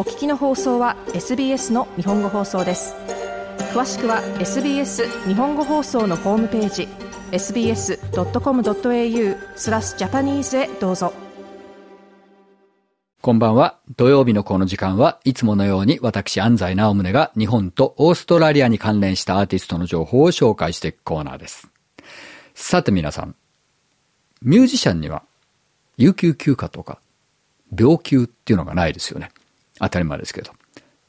[0.00, 2.94] お聞きの放送は SBS の日本語放送です
[3.74, 6.88] 詳しくは SBS 日本語放送のホームページ
[7.32, 7.98] sbs.com.au
[9.56, 11.12] スラスジャパニーズへどうぞ
[13.20, 13.78] こんばんは。
[13.94, 21.68] 土曜日のこの時間はいつものように私安西直宗が日本とオーストラリアに関連したアーティストの情報を紹介していくコーナーです。
[22.54, 23.34] さて皆さん、
[24.40, 25.24] ミュージシャンには
[25.98, 27.00] 有給休暇とか
[27.78, 29.30] 病休っていうのがないですよね。
[29.80, 30.52] 当たり前ですけど。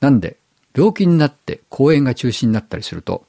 [0.00, 0.36] なんで、
[0.74, 3.26] 病気になって公演が中止になったりすると、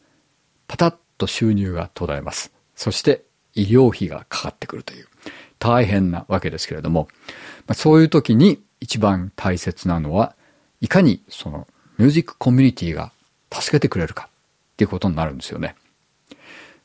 [0.67, 2.52] パタッと収入が途絶えます。
[2.75, 3.23] そして
[3.55, 5.07] 医療費がかかってくるという、
[5.57, 7.07] 大変なわけですけれども、
[7.67, 10.35] まあ、そういう時に一番大切なのは、
[10.81, 13.11] いかにそのミュージックコミュニティが
[13.52, 15.75] 助けてくれるかっていうことになるんですよね。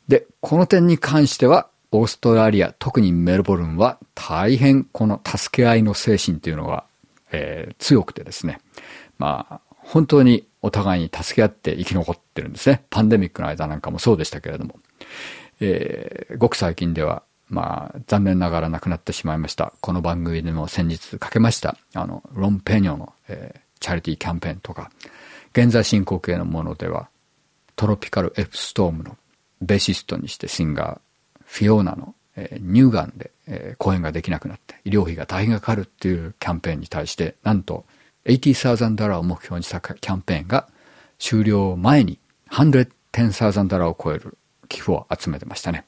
[0.09, 6.85] で、この点に関しては、オーストラリア、特にメルボルンは大変この助け合いの精神っていうのが、
[7.35, 8.61] えー、強くてですね。
[9.19, 12.85] まあ、本当にお互いに助け合って生き残ってるんですね。
[12.91, 14.79] パンデミックの間なんかもそうでしたけれども。
[15.61, 19.73] えー、ごく最近ではまあ、残念ながら亡くなってしまいました。
[19.81, 24.91] この番組でも先日かけました、あの、ロン・ペニョの、えー、チャリティーキャンペーンとか、
[25.53, 27.09] 現在進行形のものでは、
[27.77, 29.17] トロピカル・エプストームの
[29.61, 30.99] ベーシストにしてシンガー、
[31.45, 37.85] フィオーナの、乳がんで、えー、公演ができなくなって、医療費が大変かかるっていうキャンペーンに対して、なんと、
[38.27, 40.69] 80,000ダラを目標にしたキャンペーンが
[41.19, 42.19] 終了前に
[42.51, 45.85] 110,000ダラを超える寄付を集めてましたね。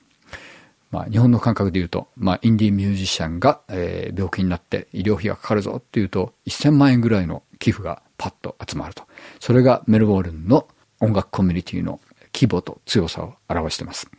[0.91, 9.05] まあ、日本の感覚で言うと、まあ、インディーミュージシャンが、えー、病気になって医療費がかかるぞっていうと、1000万円ぐらいの寄付がパッと集まると。
[9.41, 10.69] それがメルボルンの
[11.01, 12.01] 音楽コミュニティの
[12.33, 14.11] 規模と強さを表してます。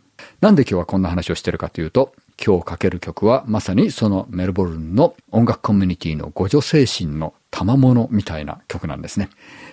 [0.42, 9.30] なんで今日はこんな話をしてるかというと、今日かける曲はまさにそのメルボルンの音楽コミュニティの互助精神の賜物みたいな曲なんですね。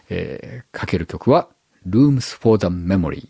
[0.08, 1.48] えー、かける曲は
[1.86, 3.28] Rooms for the Memory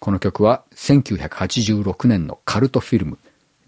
[0.00, 3.18] この曲は1986年のカルトフィルム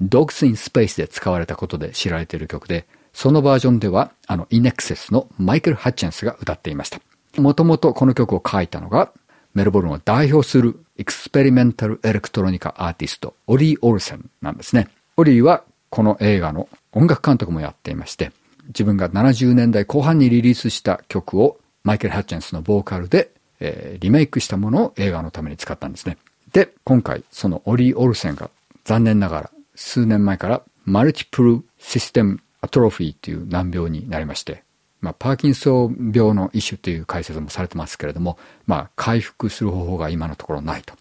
[0.03, 7.01] Dogs in Space で使われたことで知られている曲で、そのバージョンではあのインエクセスのマイケル・ハッチェンスが歌っていました。
[7.41, 9.13] もともとこの曲を書いたのが
[9.55, 14.89] メルボルンを代表するエクスペリメンタルエレクトロニカアーティスト、オリー・オルセンなんですね。
[15.17, 18.33] オリーはこの映画の音楽監督もやっていまして、
[18.69, 26.17] 自分が70年代後半にリリースした曲をマイケル・ハッチェンスのボーカルでえー、リメイクしたものを映画のために使ったんですね。
[26.53, 28.51] で、今回、そのオリー・オルセンが
[28.85, 34.63] 残念ながら数年前からマルチプルシステムアトロフィーという難病になりまして、
[35.01, 40.95] まあ、パーキンソン病の一種という解説もされてますけれども、まあ、回復する方法が今のところないと。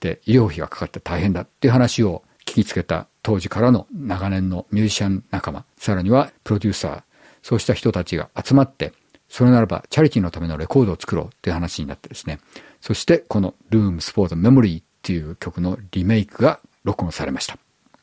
[0.00, 7.02] で、医療費がかかって大変だっていう話を聞きつけた当時からの長年のミュージシャン仲間、さらにはプロデューサー、
[7.42, 8.92] そうした人たちが集まって、
[9.28, 12.40] それならばチャリティのためのレコードを作ろうっていう話になってですね。
[12.80, 17.56] そしてこの Rooms for the Memory っていう曲のリメイクが録音されました。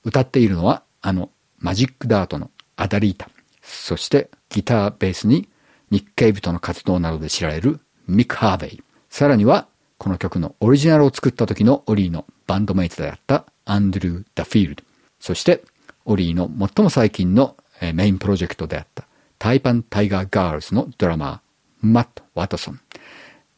[0.03, 3.29] 歌っているのはあのマジックダートのアダリータ。
[3.61, 5.47] そしてギターベースに
[5.89, 8.83] ニック・ケイヴの活動などで知られるミック・ハーベイ。
[9.09, 14.83] さらにはこの曲のオリジナルを作った時のオリーのバンドメイトであったアンドリュー・ダフィールド。
[15.19, 15.63] そして
[16.05, 17.57] オリーの最も最近の
[17.93, 19.05] メインプロジェクトであった
[19.39, 21.39] タイパンタイガーガールズのドラマー、
[21.81, 22.79] マット・ワトソン。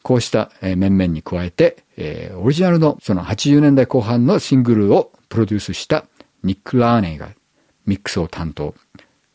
[0.02, 1.84] こうした面々に加えて、
[2.36, 6.06] オリジナルのその80年代後半のシングルをプロデュースした
[6.42, 7.28] ニック・ローネイが
[7.86, 8.74] ミックスを担当。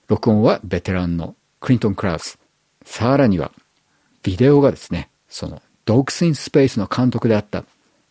[0.08, 2.38] 録音はベテランのクリントン・クラウス。
[2.86, 3.52] さらには、
[4.24, 7.64] ビデオがですね、そのドッグス・イン・スペースの監督であった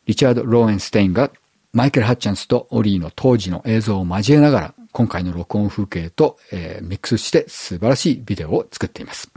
[0.06, 1.30] リチャード・ローエンステインが
[1.72, 9.28] マイケル・ハッチェンスとオリーの当時の映像を交えながら今回の録音風景と、えー、ミックスして素晴らしいビデオを作っています。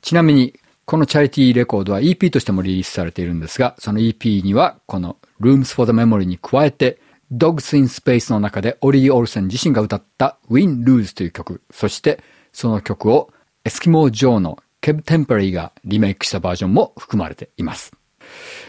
[0.00, 0.54] ちなみに、
[0.84, 7.00] このチャリティーレコードは EP としてもリリースされているんですが、その EP にはこの Rooms for the Memory に加えて
[7.32, 12.22] Dogs in Space の中でオリー・オルセン自身が歌った Win Lose という曲、そして
[12.52, 13.32] その曲を
[13.64, 17.92] エスキモー・ジョーのケブ・テンパリーがリメイクしたバージョンも含まれています。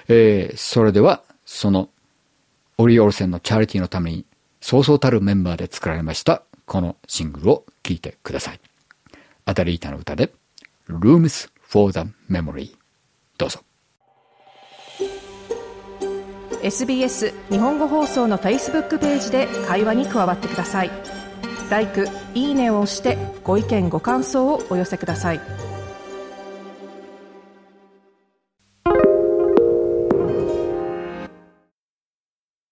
[0.07, 1.89] えー、それでは、その
[2.77, 4.25] オリオー・ルセンのチャリティーのために
[4.61, 8.59] そうそうたるメンバーで作られましたこのシングルを聴いてください。
[9.45, 10.31] アダリータの歌で
[10.87, 12.75] Rooms for the Memory
[13.37, 13.59] どうぞ。
[16.61, 21.22] SBS 日本語放送の Facebook ページで会話に加わってください。
[21.69, 21.87] L i
[22.33, 25.72] いいねを押してご意見ご感想をお寄せください。